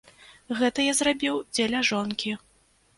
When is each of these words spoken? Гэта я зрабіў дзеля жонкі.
Гэта 0.61 0.87
я 0.87 0.93
зрабіў 1.01 1.39
дзеля 1.53 1.85
жонкі. 1.95 2.39